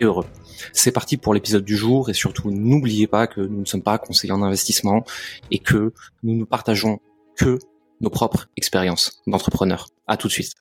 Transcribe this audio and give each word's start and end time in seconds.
et 0.00 0.04
heureux. 0.04 0.26
C'est 0.72 0.92
parti 0.92 1.16
pour 1.16 1.34
l'épisode 1.34 1.64
du 1.64 1.76
jour 1.76 2.10
et 2.10 2.14
surtout 2.14 2.50
n'oubliez 2.50 3.06
pas 3.06 3.26
que 3.26 3.40
nous 3.40 3.60
ne 3.60 3.64
sommes 3.64 3.82
pas 3.82 3.98
conseillers 3.98 4.32
en 4.32 4.42
investissement 4.42 5.04
et 5.50 5.58
que 5.58 5.92
nous 6.22 6.36
ne 6.36 6.44
partageons 6.44 7.00
que 7.36 7.58
nos 8.00 8.10
propres 8.10 8.48
expériences 8.56 9.22
d'entrepreneurs. 9.26 9.88
À 10.06 10.16
tout 10.16 10.28
de 10.28 10.32
suite. 10.32 10.52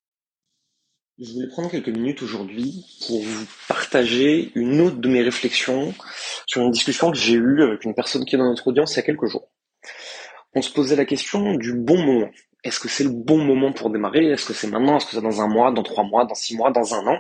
Je 1.20 1.32
voulais 1.32 1.48
prendre 1.48 1.70
quelques 1.70 1.90
minutes 1.90 2.24
aujourd'hui 2.24 2.86
pour 3.06 3.22
vous 3.22 3.46
partager 3.68 4.52
une 4.56 4.82
autre 4.82 4.98
de 4.98 5.08
mes 5.08 5.22
réflexions 5.22 5.94
sur 6.48 6.62
une 6.62 6.72
discussion 6.72 7.12
que 7.12 7.18
j'ai 7.18 7.34
eue 7.34 7.62
avec 7.62 7.86
une 7.86 7.94
personne 7.94 8.26
qui 8.26 8.36
est 8.36 8.40
dans 8.40 8.50
notre 8.50 8.68
audience 8.68 8.94
il 8.94 8.96
y 8.96 9.00
a 9.00 9.04
quelques 9.04 9.28
jours. 9.28 9.48
On 10.56 10.62
se 10.62 10.72
posait 10.72 10.96
la 10.96 11.06
question 11.06 11.54
du 11.56 11.74
bon 11.74 12.04
moment. 12.04 12.30
Est-ce 12.64 12.80
que 12.80 12.88
c'est 12.88 13.04
le 13.04 13.10
bon 13.10 13.38
moment 13.38 13.74
pour 13.74 13.90
démarrer? 13.90 14.32
Est-ce 14.32 14.46
que 14.46 14.54
c'est 14.54 14.68
maintenant? 14.68 14.98
Est-ce 14.98 15.06
que 15.06 15.12
c'est 15.12 15.22
dans 15.22 15.42
un 15.42 15.48
mois, 15.48 15.72
dans 15.72 15.84
trois 15.84 16.04
mois, 16.04 16.26
dans 16.26 16.36
six 16.36 16.56
mois, 16.56 16.72
dans 16.72 16.96
un 16.96 17.06
an? 17.08 17.20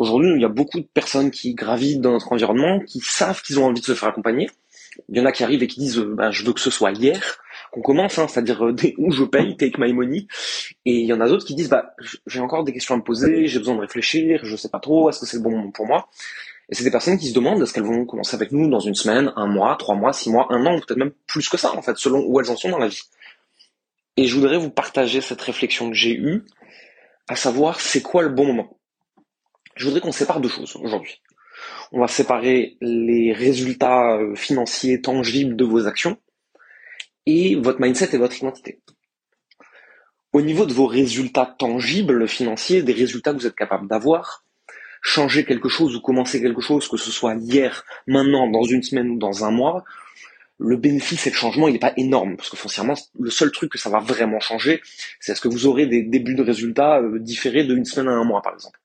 Aujourd'hui, 0.00 0.32
il 0.34 0.40
y 0.40 0.46
a 0.46 0.48
beaucoup 0.48 0.80
de 0.80 0.86
personnes 0.86 1.30
qui 1.30 1.52
gravitent 1.52 2.00
dans 2.00 2.12
notre 2.12 2.32
environnement, 2.32 2.80
qui 2.80 3.00
savent 3.00 3.42
qu'ils 3.42 3.60
ont 3.60 3.66
envie 3.66 3.82
de 3.82 3.84
se 3.84 3.94
faire 3.94 4.08
accompagner. 4.08 4.48
Il 5.10 5.18
y 5.18 5.20
en 5.20 5.26
a 5.26 5.30
qui 5.30 5.44
arrivent 5.44 5.62
et 5.62 5.66
qui 5.66 5.78
disent 5.78 5.98
euh, 5.98 6.14
bah, 6.14 6.30
je 6.30 6.42
veux 6.42 6.54
que 6.54 6.60
ce 6.60 6.70
soit 6.70 6.92
hier 6.92 7.20
qu'on 7.70 7.82
commence, 7.82 8.18
hein, 8.18 8.26
c'est-à-dire 8.26 8.64
euh, 8.64 8.72
dès 8.72 8.94
où 8.96 9.10
je 9.10 9.24
paye, 9.24 9.58
take 9.58 9.78
my 9.78 9.92
money. 9.92 10.26
Et 10.86 11.00
il 11.00 11.04
y 11.04 11.12
en 11.12 11.20
a 11.20 11.28
d'autres 11.28 11.44
qui 11.44 11.54
disent 11.54 11.68
bah 11.68 11.94
j'ai 12.26 12.40
encore 12.40 12.64
des 12.64 12.72
questions 12.72 12.94
à 12.94 12.96
me 12.96 13.02
poser, 13.02 13.46
j'ai 13.46 13.58
besoin 13.58 13.74
de 13.74 13.80
réfléchir, 13.80 14.40
je 14.42 14.56
sais 14.56 14.70
pas 14.70 14.78
trop, 14.78 15.10
est-ce 15.10 15.20
que 15.20 15.26
c'est 15.26 15.36
le 15.36 15.42
bon 15.42 15.50
moment 15.50 15.70
pour 15.70 15.84
moi? 15.84 16.08
Et 16.70 16.74
c'est 16.74 16.84
des 16.84 16.90
personnes 16.90 17.18
qui 17.18 17.28
se 17.28 17.34
demandent 17.34 17.60
est-ce 17.62 17.74
qu'elles 17.74 17.84
vont 17.84 18.06
commencer 18.06 18.34
avec 18.34 18.52
nous 18.52 18.70
dans 18.70 18.80
une 18.80 18.94
semaine, 18.94 19.34
un 19.36 19.48
mois, 19.48 19.76
trois 19.76 19.96
mois, 19.96 20.14
six 20.14 20.30
mois, 20.30 20.46
un 20.48 20.64
an, 20.64 20.80
peut-être 20.80 20.96
même 20.96 21.12
plus 21.26 21.46
que 21.50 21.58
ça 21.58 21.76
en 21.76 21.82
fait, 21.82 21.98
selon 21.98 22.24
où 22.26 22.40
elles 22.40 22.50
en 22.50 22.56
sont 22.56 22.70
dans 22.70 22.78
la 22.78 22.88
vie. 22.88 23.02
Et 24.16 24.24
je 24.24 24.34
voudrais 24.34 24.56
vous 24.56 24.70
partager 24.70 25.20
cette 25.20 25.42
réflexion 25.42 25.90
que 25.90 25.96
j'ai 25.96 26.14
eue, 26.14 26.46
à 27.28 27.36
savoir 27.36 27.82
c'est 27.82 28.00
quoi 28.00 28.22
le 28.22 28.30
bon 28.30 28.46
moment? 28.46 28.79
Je 29.76 29.84
voudrais 29.84 30.00
qu'on 30.00 30.12
sépare 30.12 30.40
deux 30.40 30.48
choses 30.48 30.76
aujourd'hui. 30.76 31.20
On 31.92 32.00
va 32.00 32.08
séparer 32.08 32.76
les 32.80 33.32
résultats 33.32 34.16
euh, 34.16 34.34
financiers 34.34 35.00
tangibles 35.00 35.56
de 35.56 35.64
vos 35.64 35.86
actions 35.86 36.18
et 37.26 37.56
votre 37.56 37.80
mindset 37.80 38.14
et 38.14 38.18
votre 38.18 38.36
identité. 38.36 38.80
Au 40.32 40.42
niveau 40.42 40.64
de 40.64 40.72
vos 40.72 40.86
résultats 40.86 41.54
tangibles 41.58 42.28
financiers, 42.28 42.82
des 42.82 42.92
résultats 42.92 43.32
que 43.32 43.38
vous 43.38 43.46
êtes 43.46 43.56
capable 43.56 43.88
d'avoir, 43.88 44.44
changer 45.02 45.44
quelque 45.44 45.68
chose 45.68 45.96
ou 45.96 46.00
commencer 46.00 46.40
quelque 46.40 46.60
chose, 46.60 46.88
que 46.88 46.96
ce 46.96 47.10
soit 47.10 47.34
hier, 47.34 47.84
maintenant, 48.06 48.48
dans 48.48 48.64
une 48.64 48.82
semaine 48.82 49.10
ou 49.10 49.18
dans 49.18 49.44
un 49.44 49.50
mois, 49.50 49.84
le 50.58 50.76
bénéfice 50.76 51.26
et 51.26 51.30
le 51.30 51.36
changement, 51.36 51.68
il 51.68 51.72
n'est 51.72 51.78
pas 51.78 51.94
énorme, 51.96 52.36
parce 52.36 52.50
que 52.50 52.56
foncièrement, 52.56 52.94
le 53.18 53.30
seul 53.30 53.50
truc 53.50 53.72
que 53.72 53.78
ça 53.78 53.88
va 53.88 53.98
vraiment 53.98 54.40
changer, 54.40 54.82
c'est 55.18 55.32
est-ce 55.32 55.40
que 55.40 55.48
vous 55.48 55.66
aurez 55.66 55.86
des 55.86 56.02
débuts 56.02 56.34
de 56.34 56.42
résultats 56.42 57.00
euh, 57.00 57.18
différés 57.18 57.64
d'une 57.64 57.84
semaine 57.84 58.08
à 58.08 58.16
un 58.16 58.24
mois, 58.24 58.42
par 58.42 58.52
exemple. 58.52 58.79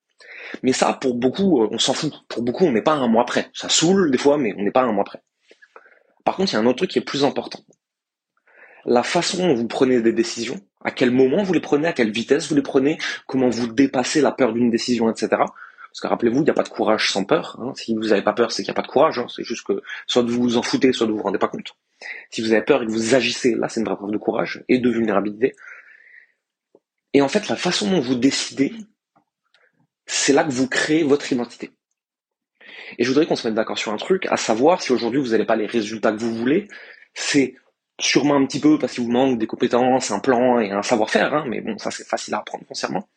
Mais 0.63 0.73
ça, 0.73 0.93
pour 0.93 1.15
beaucoup, 1.15 1.63
euh, 1.63 1.69
on 1.71 1.79
s'en 1.79 1.93
fout. 1.93 2.13
Pour 2.27 2.43
beaucoup, 2.43 2.65
on 2.65 2.71
n'est 2.71 2.81
pas 2.81 2.93
un 2.93 3.07
mois 3.07 3.25
près. 3.25 3.49
Ça 3.53 3.69
saoule 3.69 4.11
des 4.11 4.17
fois, 4.17 4.37
mais 4.37 4.53
on 4.57 4.63
n'est 4.63 4.71
pas 4.71 4.83
un 4.83 4.91
mois 4.91 5.03
près. 5.03 5.21
Par 6.23 6.35
contre, 6.35 6.53
il 6.53 6.55
y 6.55 6.57
a 6.57 6.61
un 6.61 6.65
autre 6.65 6.77
truc 6.77 6.91
qui 6.91 6.99
est 6.99 7.03
plus 7.03 7.23
important. 7.23 7.59
La 8.85 9.03
façon 9.03 9.47
dont 9.47 9.53
vous 9.55 9.67
prenez 9.67 10.01
des 10.01 10.13
décisions, 10.13 10.59
à 10.83 10.91
quel 10.91 11.11
moment 11.11 11.43
vous 11.43 11.53
les 11.53 11.59
prenez, 11.59 11.87
à 11.87 11.93
quelle 11.93 12.11
vitesse 12.11 12.49
vous 12.49 12.55
les 12.55 12.61
prenez, 12.61 12.97
comment 13.27 13.49
vous 13.49 13.67
dépassez 13.67 14.21
la 14.21 14.31
peur 14.31 14.53
d'une 14.53 14.69
décision, 14.69 15.09
etc. 15.09 15.27
Parce 15.95 16.01
que 16.01 16.07
rappelez-vous, 16.07 16.39
il 16.39 16.43
n'y 16.43 16.49
a 16.49 16.53
pas 16.53 16.63
de 16.63 16.69
courage 16.69 17.11
sans 17.11 17.23
peur. 17.23 17.57
Hein. 17.61 17.71
Si 17.75 17.95
vous 17.95 18.09
n'avez 18.09 18.21
pas 18.21 18.33
peur, 18.33 18.51
c'est 18.51 18.63
qu'il 18.63 18.69
n'y 18.69 18.75
a 18.75 18.81
pas 18.81 18.85
de 18.85 18.91
courage. 18.91 19.17
Hein. 19.17 19.27
C'est 19.33 19.45
juste 19.45 19.65
que 19.65 19.81
soit 20.05 20.23
vous 20.23 20.41
vous 20.41 20.57
en 20.57 20.61
foutez, 20.61 20.91
soit 20.91 21.07
vous 21.07 21.15
vous 21.15 21.23
rendez 21.23 21.39
pas 21.39 21.47
compte. 21.47 21.75
Si 22.29 22.41
vous 22.41 22.51
avez 22.51 22.63
peur 22.63 22.83
et 22.83 22.85
que 22.85 22.91
vous 22.91 23.15
agissez, 23.15 23.55
là, 23.55 23.69
c'est 23.69 23.79
une 23.79 23.85
vraie 23.85 23.95
preuve 23.95 24.11
de 24.11 24.17
courage 24.17 24.63
et 24.67 24.77
de 24.77 24.89
vulnérabilité. 24.89 25.55
Et 27.13 27.21
en 27.21 27.29
fait, 27.29 27.47
la 27.47 27.55
façon 27.55 27.89
dont 27.89 28.01
vous 28.01 28.15
décidez, 28.15 28.73
c'est 30.05 30.33
là 30.33 30.43
que 30.43 30.51
vous 30.51 30.67
créez 30.67 31.03
votre 31.03 31.31
identité. 31.31 31.71
Et 32.97 33.03
je 33.03 33.09
voudrais 33.09 33.25
qu'on 33.25 33.35
se 33.35 33.47
mette 33.47 33.55
d'accord 33.55 33.77
sur 33.77 33.91
un 33.91 33.97
truc, 33.97 34.27
à 34.27 34.37
savoir 34.37 34.81
si 34.81 34.91
aujourd'hui 34.91 35.19
vous 35.19 35.29
n'avez 35.29 35.45
pas 35.45 35.55
les 35.55 35.65
résultats 35.65 36.11
que 36.11 36.19
vous 36.19 36.35
voulez, 36.35 36.67
c'est 37.13 37.55
sûrement 37.99 38.35
un 38.35 38.45
petit 38.45 38.59
peu 38.59 38.77
parce 38.77 38.93
qu'il 38.93 39.03
vous 39.03 39.11
manque 39.11 39.39
des 39.39 39.47
compétences, 39.47 40.11
un 40.11 40.19
plan 40.19 40.59
et 40.59 40.71
un 40.71 40.81
savoir-faire, 40.83 41.33
hein, 41.33 41.45
mais 41.47 41.61
bon, 41.61 41.77
ça 41.77 41.91
c'est 41.91 42.07
facile 42.07 42.33
à 42.33 42.39
apprendre 42.39 42.65
foncièrement. 42.67 43.07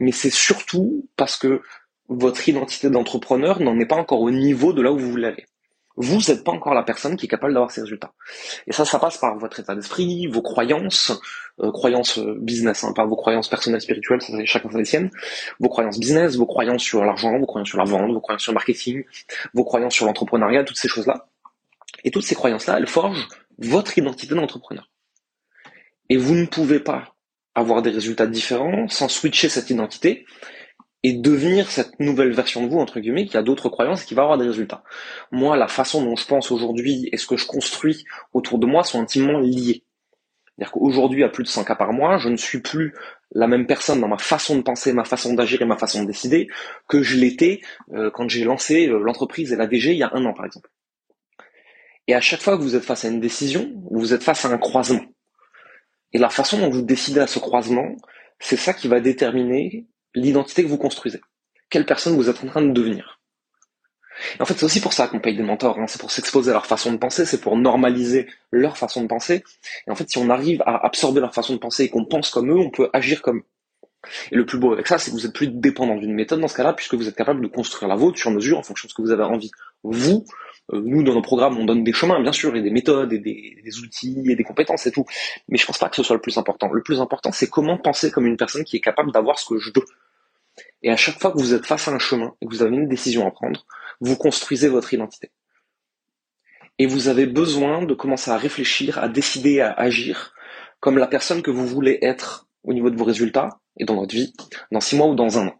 Mais 0.00 0.12
c'est 0.12 0.30
surtout 0.30 1.08
parce 1.16 1.36
que 1.36 1.62
votre 2.08 2.48
identité 2.48 2.90
d'entrepreneur 2.90 3.60
n'en 3.60 3.78
est 3.78 3.86
pas 3.86 3.96
encore 3.96 4.20
au 4.20 4.30
niveau 4.30 4.72
de 4.72 4.82
là 4.82 4.92
où 4.92 4.98
vous 4.98 5.10
voulez 5.10 5.28
aller 5.28 5.46
vous 6.00 6.20
n'êtes 6.28 6.44
pas 6.44 6.52
encore 6.52 6.74
la 6.74 6.84
personne 6.84 7.16
qui 7.16 7.26
est 7.26 7.28
capable 7.28 7.52
d'avoir 7.52 7.72
ces 7.72 7.80
résultats. 7.80 8.12
Et 8.68 8.72
ça, 8.72 8.84
ça 8.84 9.00
passe 9.00 9.18
par 9.18 9.36
votre 9.36 9.58
état 9.58 9.74
d'esprit, 9.74 10.28
vos 10.28 10.42
croyances, 10.42 11.12
euh, 11.60 11.72
croyances 11.72 12.18
euh, 12.18 12.36
business, 12.38 12.84
hein, 12.84 12.92
pas 12.92 13.04
vos 13.04 13.16
croyances 13.16 13.48
personnelles, 13.48 13.80
spirituelles, 13.80 14.22
ça 14.22 14.32
chacun 14.44 14.68
les 14.74 14.84
siennes, 14.84 15.10
vos 15.58 15.68
croyances 15.68 15.98
business, 15.98 16.36
vos 16.36 16.46
croyances 16.46 16.82
sur 16.82 17.04
l'argent, 17.04 17.36
vos 17.36 17.46
croyances 17.46 17.68
sur 17.68 17.78
la 17.78 17.84
vente, 17.84 18.12
vos 18.12 18.20
croyances 18.20 18.42
sur 18.42 18.52
le 18.52 18.54
marketing, 18.54 19.04
vos 19.54 19.64
croyances 19.64 19.94
sur 19.94 20.06
l'entrepreneuriat, 20.06 20.62
toutes 20.62 20.76
ces 20.76 20.88
choses-là. 20.88 21.26
Et 22.04 22.12
toutes 22.12 22.24
ces 22.24 22.36
croyances-là, 22.36 22.78
elles 22.78 22.86
forgent 22.86 23.28
votre 23.58 23.98
identité 23.98 24.36
d'entrepreneur. 24.36 24.88
Et 26.10 26.16
vous 26.16 26.36
ne 26.36 26.46
pouvez 26.46 26.78
pas 26.78 27.16
avoir 27.56 27.82
des 27.82 27.90
résultats 27.90 28.28
différents 28.28 28.86
sans 28.86 29.08
switcher 29.08 29.48
cette 29.48 29.68
identité 29.70 30.26
et 31.02 31.12
devenir 31.12 31.70
cette 31.70 32.00
nouvelle 32.00 32.32
version 32.32 32.64
de 32.64 32.70
vous, 32.70 32.78
entre 32.78 33.00
guillemets, 33.00 33.26
qui 33.26 33.36
a 33.36 33.42
d'autres 33.42 33.68
croyances 33.68 34.02
et 34.02 34.06
qui 34.06 34.14
va 34.14 34.22
avoir 34.22 34.38
des 34.38 34.46
résultats. 34.46 34.82
Moi, 35.30 35.56
la 35.56 35.68
façon 35.68 36.02
dont 36.02 36.16
je 36.16 36.26
pense 36.26 36.50
aujourd'hui 36.50 37.08
et 37.12 37.16
ce 37.16 37.26
que 37.26 37.36
je 37.36 37.46
construis 37.46 38.04
autour 38.32 38.58
de 38.58 38.66
moi 38.66 38.82
sont 38.82 39.00
intimement 39.00 39.38
liés. 39.38 39.84
C'est-à-dire 40.56 40.72
qu'aujourd'hui, 40.72 41.22
à 41.22 41.28
plus 41.28 41.44
de 41.44 41.48
100 41.48 41.62
cas 41.64 41.76
par 41.76 41.92
mois, 41.92 42.18
je 42.18 42.28
ne 42.28 42.36
suis 42.36 42.60
plus 42.60 42.92
la 43.30 43.46
même 43.46 43.66
personne 43.66 44.00
dans 44.00 44.08
ma 44.08 44.18
façon 44.18 44.56
de 44.56 44.62
penser, 44.62 44.92
ma 44.92 45.04
façon 45.04 45.34
d'agir 45.34 45.62
et 45.62 45.66
ma 45.66 45.76
façon 45.76 46.02
de 46.02 46.06
décider 46.06 46.48
que 46.88 47.00
je 47.00 47.16
l'étais 47.16 47.60
euh, 47.92 48.10
quand 48.10 48.28
j'ai 48.28 48.42
lancé 48.42 48.88
euh, 48.88 48.98
l'entreprise 48.98 49.52
et 49.52 49.56
la 49.56 49.68
DG 49.68 49.92
il 49.92 49.98
y 49.98 50.02
a 50.02 50.10
un 50.14 50.24
an, 50.24 50.32
par 50.32 50.46
exemple. 50.46 50.68
Et 52.08 52.14
à 52.14 52.20
chaque 52.20 52.40
fois 52.40 52.56
que 52.56 52.62
vous 52.62 52.74
êtes 52.74 52.84
face 52.84 53.04
à 53.04 53.08
une 53.08 53.20
décision, 53.20 53.70
vous 53.90 54.14
êtes 54.14 54.24
face 54.24 54.44
à 54.44 54.48
un 54.48 54.58
croisement. 54.58 55.04
Et 56.12 56.18
la 56.18 56.30
façon 56.30 56.58
dont 56.58 56.70
vous 56.70 56.82
décidez 56.82 57.20
à 57.20 57.26
ce 57.28 57.38
croisement, 57.38 57.94
c'est 58.40 58.56
ça 58.56 58.72
qui 58.72 58.88
va 58.88 58.98
déterminer 58.98 59.86
l'identité 60.14 60.62
que 60.62 60.68
vous 60.68 60.78
construisez. 60.78 61.20
Quelle 61.70 61.86
personne 61.86 62.16
vous 62.16 62.28
êtes 62.28 62.42
en 62.42 62.46
train 62.46 62.62
de 62.62 62.72
devenir. 62.72 63.20
en 64.40 64.44
fait, 64.44 64.54
c'est 64.54 64.64
aussi 64.64 64.80
pour 64.80 64.92
ça 64.92 65.06
qu'on 65.06 65.20
paye 65.20 65.36
des 65.36 65.42
mentors. 65.42 65.78
Hein. 65.78 65.86
C'est 65.86 66.00
pour 66.00 66.10
s'exposer 66.10 66.50
à 66.50 66.54
leur 66.54 66.66
façon 66.66 66.92
de 66.92 66.96
penser, 66.96 67.24
c'est 67.24 67.40
pour 67.40 67.56
normaliser 67.56 68.28
leur 68.50 68.76
façon 68.76 69.02
de 69.02 69.06
penser. 69.06 69.44
Et 69.86 69.90
en 69.90 69.94
fait, 69.94 70.08
si 70.08 70.18
on 70.18 70.30
arrive 70.30 70.62
à 70.62 70.84
absorber 70.84 71.20
leur 71.20 71.34
façon 71.34 71.52
de 71.52 71.58
penser 71.58 71.84
et 71.84 71.88
qu'on 71.88 72.04
pense 72.04 72.30
comme 72.30 72.50
eux, 72.50 72.58
on 72.58 72.70
peut 72.70 72.90
agir 72.92 73.22
comme 73.22 73.38
eux. 73.38 73.44
Et 74.30 74.36
le 74.36 74.46
plus 74.46 74.58
beau 74.58 74.72
avec 74.72 74.86
ça, 74.86 74.98
c'est 74.98 75.10
que 75.10 75.16
vous 75.16 75.26
êtes 75.26 75.32
plus 75.32 75.48
dépendant 75.48 75.96
d'une 75.96 76.14
méthode 76.14 76.40
dans 76.40 76.48
ce 76.48 76.56
cas-là, 76.56 76.72
puisque 76.72 76.94
vous 76.94 77.08
êtes 77.08 77.16
capable 77.16 77.40
de 77.40 77.48
construire 77.48 77.88
la 77.88 77.96
vôtre 77.96 78.18
sur 78.18 78.30
mesure 78.30 78.58
en 78.58 78.62
fonction 78.62 78.86
de 78.86 78.90
ce 78.90 78.94
que 78.94 79.02
vous 79.02 79.10
avez 79.10 79.24
envie. 79.24 79.50
Vous, 79.82 80.24
euh, 80.72 80.80
nous, 80.84 81.02
dans 81.02 81.14
nos 81.14 81.22
programmes, 81.22 81.58
on 81.58 81.64
donne 81.64 81.82
des 81.82 81.92
chemins, 81.92 82.20
bien 82.20 82.32
sûr, 82.32 82.54
et 82.54 82.62
des 82.62 82.70
méthodes, 82.70 83.12
et 83.12 83.18
des, 83.18 83.78
outils, 83.80 84.22
et 84.26 84.36
des 84.36 84.44
compétences 84.44 84.86
et 84.86 84.92
tout. 84.92 85.04
Mais 85.48 85.58
je 85.58 85.66
pense 85.66 85.78
pas 85.78 85.88
que 85.88 85.96
ce 85.96 86.02
soit 86.02 86.16
le 86.16 86.22
plus 86.22 86.38
important. 86.38 86.70
Le 86.72 86.82
plus 86.82 87.00
important, 87.00 87.32
c'est 87.32 87.48
comment 87.48 87.76
penser 87.76 88.10
comme 88.10 88.26
une 88.26 88.36
personne 88.36 88.64
qui 88.64 88.76
est 88.76 88.80
capable 88.80 89.12
d'avoir 89.12 89.38
ce 89.38 89.46
que 89.46 89.58
je 89.58 89.70
veux. 89.74 89.84
Et 90.82 90.90
à 90.90 90.96
chaque 90.96 91.20
fois 91.20 91.32
que 91.32 91.38
vous 91.38 91.54
êtes 91.54 91.66
face 91.66 91.88
à 91.88 91.92
un 91.92 91.98
chemin 91.98 92.34
et 92.40 92.46
que 92.46 92.50
vous 92.50 92.62
avez 92.62 92.76
une 92.76 92.88
décision 92.88 93.26
à 93.26 93.30
prendre, 93.30 93.66
vous 94.00 94.16
construisez 94.16 94.68
votre 94.68 94.92
identité. 94.94 95.30
Et 96.78 96.86
vous 96.86 97.08
avez 97.08 97.26
besoin 97.26 97.84
de 97.84 97.94
commencer 97.94 98.30
à 98.30 98.36
réfléchir, 98.36 98.98
à 98.98 99.08
décider, 99.08 99.60
à 99.60 99.72
agir 99.72 100.34
comme 100.80 100.98
la 100.98 101.08
personne 101.08 101.42
que 101.42 101.50
vous 101.50 101.66
voulez 101.66 101.98
être 102.02 102.46
au 102.62 102.72
niveau 102.72 102.90
de 102.90 102.96
vos 102.96 103.04
résultats 103.04 103.58
et 103.78 103.84
dans 103.84 103.96
votre 103.96 104.14
vie, 104.14 104.32
dans 104.72 104.80
six 104.80 104.96
mois 104.96 105.06
ou 105.06 105.14
dans 105.14 105.38
un 105.38 105.48
an. 105.48 105.54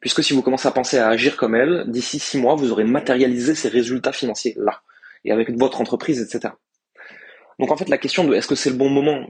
Puisque 0.00 0.22
si 0.22 0.34
vous 0.34 0.42
commencez 0.42 0.68
à 0.68 0.70
penser 0.70 0.98
à 0.98 1.08
agir 1.08 1.36
comme 1.36 1.54
elle, 1.54 1.84
d'ici 1.88 2.18
six 2.18 2.38
mois, 2.38 2.54
vous 2.54 2.70
aurez 2.70 2.84
matérialisé 2.84 3.54
ces 3.54 3.68
résultats 3.68 4.12
financiers-là, 4.12 4.82
et 5.24 5.32
avec 5.32 5.50
votre 5.50 5.80
entreprise, 5.80 6.20
etc. 6.20 6.54
Donc 7.58 7.70
en 7.70 7.76
fait, 7.76 7.88
la 7.88 7.98
question 7.98 8.24
de 8.24 8.34
est-ce 8.34 8.46
que 8.46 8.54
c'est 8.54 8.70
le 8.70 8.76
bon 8.76 8.90
moment 8.90 9.26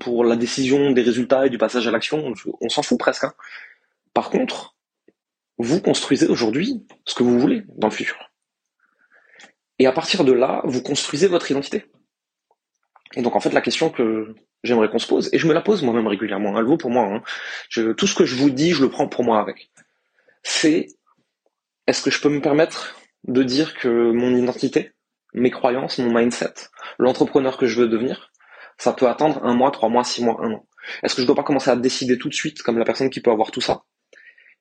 pour 0.00 0.24
la 0.24 0.36
décision 0.36 0.90
des 0.90 1.02
résultats 1.02 1.46
et 1.46 1.50
du 1.50 1.58
passage 1.58 1.86
à 1.86 1.90
l'action, 1.90 2.32
on 2.60 2.68
s'en 2.68 2.82
fout 2.82 2.98
presque. 2.98 3.24
Hein. 3.24 3.32
Par 4.12 4.30
contre, 4.30 4.74
vous 5.58 5.80
construisez 5.80 6.26
aujourd'hui 6.26 6.84
ce 7.04 7.14
que 7.14 7.22
vous 7.22 7.38
voulez 7.38 7.62
dans 7.76 7.88
le 7.88 7.92
futur. 7.92 8.16
Et 9.78 9.86
à 9.86 9.92
partir 9.92 10.24
de 10.24 10.32
là, 10.32 10.62
vous 10.64 10.82
construisez 10.82 11.28
votre 11.28 11.50
identité. 11.50 11.84
Et 13.14 13.22
donc 13.22 13.36
en 13.36 13.40
fait, 13.40 13.52
la 13.52 13.60
question 13.60 13.90
que 13.90 14.34
j'aimerais 14.64 14.88
qu'on 14.88 14.98
se 14.98 15.06
pose, 15.06 15.30
et 15.32 15.38
je 15.38 15.46
me 15.46 15.54
la 15.54 15.60
pose 15.60 15.82
moi-même 15.82 16.06
régulièrement, 16.06 16.58
elle 16.58 16.64
vaut 16.64 16.76
pour 16.76 16.90
moi, 16.90 17.04
hein. 17.04 17.22
tout 17.94 18.06
ce 18.06 18.14
que 18.14 18.24
je 18.24 18.34
vous 18.34 18.50
dis, 18.50 18.72
je 18.72 18.82
le 18.82 18.90
prends 18.90 19.08
pour 19.08 19.24
moi 19.24 19.40
avec, 19.40 19.70
c'est 20.42 20.86
est-ce 21.86 22.02
que 22.02 22.10
je 22.10 22.20
peux 22.20 22.28
me 22.28 22.40
permettre 22.40 22.96
de 23.24 23.42
dire 23.42 23.74
que 23.74 24.12
mon 24.12 24.34
identité, 24.34 24.92
mes 25.34 25.50
croyances, 25.50 25.98
mon 25.98 26.12
mindset, 26.12 26.54
l'entrepreneur 26.98 27.56
que 27.56 27.66
je 27.66 27.80
veux 27.80 27.88
devenir, 27.88 28.30
ça 28.78 28.92
peut 28.92 29.08
attendre 29.08 29.44
un 29.44 29.54
mois, 29.54 29.70
trois 29.70 29.88
mois, 29.88 30.04
six 30.04 30.22
mois, 30.22 30.36
un 30.40 30.52
an? 30.52 30.66
Est-ce 31.02 31.14
que 31.14 31.22
je 31.22 31.26
dois 31.26 31.36
pas 31.36 31.42
commencer 31.42 31.70
à 31.70 31.76
décider 31.76 32.18
tout 32.18 32.28
de 32.28 32.34
suite 32.34 32.62
comme 32.62 32.78
la 32.78 32.84
personne 32.84 33.10
qui 33.10 33.20
peut 33.20 33.30
avoir 33.30 33.50
tout 33.50 33.60
ça? 33.60 33.84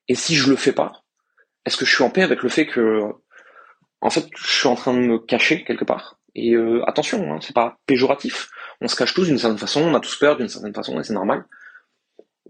Et 0.08 0.16
si 0.16 0.36
je 0.36 0.50
le 0.50 0.56
fais 0.56 0.74
pas, 0.74 1.04
est-ce 1.66 1.78
que 1.78 1.86
je 1.86 1.94
suis 1.94 2.04
en 2.04 2.10
paix 2.10 2.24
avec 2.24 2.44
le 2.44 2.50
fait 2.50 2.66
que, 2.66 3.02
en 4.02 4.10
fait, 4.10 4.26
je 4.36 4.48
suis 4.48 4.68
en 4.68 4.76
train 4.76 4.94
de 4.94 5.00
me 5.00 5.20
cacher 5.20 5.64
quelque 5.64 5.86
part? 5.86 6.17
Et 6.38 6.54
euh, 6.54 6.88
attention, 6.88 7.34
hein, 7.34 7.40
c'est 7.42 7.56
pas 7.56 7.80
péjoratif. 7.88 8.50
On 8.80 8.88
se 8.88 8.96
cache 8.96 9.16
tous 9.16 9.26
d'une 9.26 9.40
certaine 9.40 9.58
façon, 9.58 9.82
on 9.82 9.96
a 9.96 10.00
tous 10.00 10.16
peur 10.18 10.38
d'une 10.38 10.48
certaine 10.48 10.74
façon, 10.74 11.00
et 11.00 11.04
c'est 11.04 11.14
normal. 11.14 11.46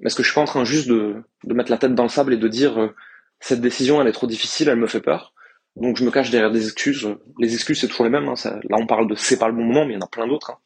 Est-ce 0.04 0.14
que 0.14 0.24
je 0.24 0.28
suis 0.28 0.36
pas 0.36 0.42
en 0.42 0.46
train 0.46 0.66
juste 0.66 0.90
de, 0.90 1.24
mettre 1.46 1.72
la 1.72 1.78
tête 1.78 1.96
dans 1.96 2.04
le 2.04 2.10
sable 2.10 2.34
et 2.34 2.38
de 2.38 2.48
dire 2.50 2.80
euh, 2.80 2.94
cette 3.40 3.62
décision 3.62 4.02
elle 4.02 4.08
est 4.08 4.12
trop 4.12 4.28
difficile, 4.28 4.68
elle 4.68 4.78
me 4.78 4.88
fait 4.88 5.00
peur, 5.00 5.34
donc 5.78 5.96
je 5.98 6.04
me 6.04 6.12
cache 6.12 6.30
derrière 6.32 6.52
des 6.52 6.66
excuses. 6.66 7.08
Les 7.40 7.54
excuses 7.54 7.80
c'est 7.80 7.88
toujours 7.88 8.04
les 8.04 8.12
mêmes. 8.12 8.28
Hein. 8.28 8.36
là 8.70 8.78
on 8.78 8.86
parle 8.86 9.08
de 9.08 9.16
c'est 9.16 9.40
pas 9.40 9.48
le 9.48 9.54
bon 9.54 9.64
moment, 9.64 9.86
mais 9.86 9.94
il 9.94 9.96
y 9.96 9.98
en 9.98 10.06
a 10.06 10.10
plein 10.10 10.28
d'autres. 10.28 10.52
Hein. 10.52 10.58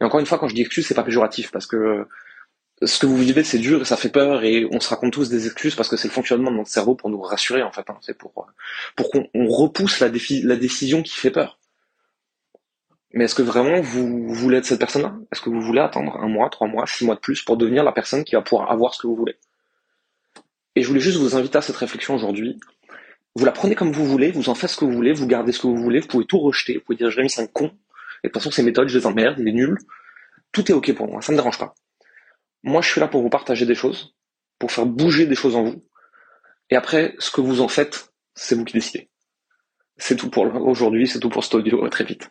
Et 0.00 0.04
encore 0.04 0.20
une 0.20 0.26
fois, 0.26 0.38
quand 0.38 0.48
je 0.48 0.54
dis 0.54 0.60
excuses, 0.60 0.86
c'est 0.86 0.94
pas 0.94 1.04
péjoratif 1.04 1.52
parce 1.52 1.66
que 1.66 2.06
ce 2.82 2.98
que 2.98 3.06
vous 3.06 3.16
vivez 3.16 3.44
c'est 3.44 3.58
dur 3.58 3.80
et 3.80 3.84
ça 3.84 3.96
fait 3.96 4.08
peur 4.10 4.42
et 4.44 4.66
on 4.72 4.80
se 4.80 4.90
raconte 4.90 5.12
tous 5.12 5.30
des 5.30 5.46
excuses 5.46 5.74
parce 5.74 5.88
que 5.88 5.96
c'est 5.96 6.08
le 6.08 6.12
fonctionnement 6.12 6.50
de 6.50 6.56
notre 6.56 6.70
cerveau 6.70 6.96
pour 6.96 7.08
nous 7.08 7.20
rassurer 7.22 7.62
en 7.62 7.72
fait. 7.72 7.88
Hein. 7.88 7.96
C'est 8.02 8.18
pour 8.18 8.46
pour 8.94 9.10
qu'on 9.10 9.46
repousse 9.46 10.00
la 10.00 10.10
décision 10.10 11.02
qui 11.02 11.14
fait 11.14 11.30
peur. 11.30 11.58
Mais 13.14 13.24
est-ce 13.24 13.34
que 13.34 13.42
vraiment 13.42 13.80
vous 13.80 14.32
voulez 14.32 14.58
être 14.58 14.64
cette 14.64 14.78
personne-là? 14.78 15.14
Est-ce 15.30 15.40
que 15.40 15.50
vous 15.50 15.60
voulez 15.60 15.80
attendre 15.80 16.16
un 16.16 16.28
mois, 16.28 16.48
trois 16.48 16.66
mois, 16.66 16.86
six 16.86 17.04
mois 17.04 17.14
de 17.14 17.20
plus 17.20 17.42
pour 17.42 17.56
devenir 17.56 17.84
la 17.84 17.92
personne 17.92 18.24
qui 18.24 18.34
va 18.34 18.42
pouvoir 18.42 18.70
avoir 18.70 18.94
ce 18.94 19.02
que 19.02 19.06
vous 19.06 19.16
voulez? 19.16 19.36
Et 20.74 20.82
je 20.82 20.88
voulais 20.88 21.00
juste 21.00 21.18
vous 21.18 21.36
inviter 21.36 21.58
à 21.58 21.60
cette 21.60 21.76
réflexion 21.76 22.14
aujourd'hui. 22.14 22.58
Vous 23.34 23.44
la 23.44 23.52
prenez 23.52 23.74
comme 23.74 23.92
vous 23.92 24.06
voulez, 24.06 24.30
vous 24.30 24.48
en 24.48 24.54
faites 24.54 24.70
ce 24.70 24.76
que 24.76 24.84
vous 24.84 24.92
voulez, 24.92 25.12
vous 25.12 25.26
gardez 25.26 25.52
ce 25.52 25.60
que 25.60 25.66
vous 25.66 25.76
voulez, 25.76 26.00
vous 26.00 26.08
pouvez 26.08 26.26
tout 26.26 26.38
rejeter, 26.38 26.74
vous 26.74 26.80
pouvez 26.80 26.96
dire 26.96 27.10
Jérémy 27.10 27.30
c'est 27.30 27.42
un 27.42 27.46
con, 27.46 27.66
et 28.22 28.28
de 28.28 28.32
toute 28.32 28.34
façon 28.34 28.50
ces 28.50 28.62
méthodes 28.62 28.88
je 28.88 28.98
les 28.98 29.06
emmerde, 29.06 29.38
il 29.38 29.48
est 29.48 29.52
nul. 29.52 29.78
Tout 30.52 30.70
est 30.70 30.74
ok 30.74 30.94
pour 30.94 31.08
moi, 31.08 31.22
ça 31.22 31.32
ne 31.32 31.36
me 31.36 31.42
dérange 31.42 31.58
pas. 31.58 31.74
Moi 32.62 32.82
je 32.82 32.90
suis 32.90 33.00
là 33.00 33.08
pour 33.08 33.22
vous 33.22 33.30
partager 33.30 33.64
des 33.64 33.74
choses, 33.74 34.14
pour 34.58 34.70
faire 34.70 34.86
bouger 34.86 35.26
des 35.26 35.34
choses 35.34 35.56
en 35.56 35.64
vous. 35.64 35.84
Et 36.70 36.76
après, 36.76 37.14
ce 37.18 37.30
que 37.30 37.40
vous 37.40 37.60
en 37.60 37.68
faites, 37.68 38.12
c'est 38.34 38.54
vous 38.54 38.64
qui 38.64 38.74
décidez. 38.74 39.10
C'est 39.96 40.16
tout 40.16 40.30
pour 40.30 40.44
aujourd'hui, 40.66 41.06
c'est 41.06 41.20
tout 41.20 41.28
pour 41.28 41.44
cet 41.44 41.54
audio, 41.54 41.86
très 41.88 42.04
vite. 42.04 42.30